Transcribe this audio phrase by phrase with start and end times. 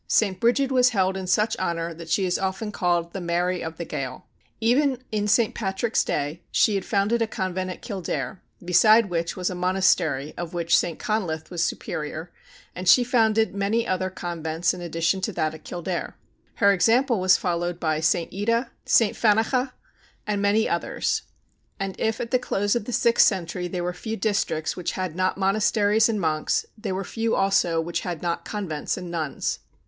[0.07, 0.39] St.
[0.39, 3.85] Brigid was held in such honor that she is often called the Mary of the
[3.85, 4.25] Gael.
[4.59, 5.53] Even in St.
[5.53, 10.55] Patrick's day, she had founded a convent at Kildare, beside which was a monastery of
[10.55, 10.97] which St.
[10.97, 12.31] Conleth was superior;
[12.75, 16.15] and she founded many other convents in addition to that at Kildare.
[16.55, 18.33] Her example was followed by St.
[18.33, 19.15] Ita, St.
[19.15, 19.71] Fanchea,
[20.25, 21.21] and many others;
[21.79, 25.15] and if at the close of the sixth century there were few districts which had
[25.15, 29.59] not monasteries and monks, there were few also which had not convents and nuns.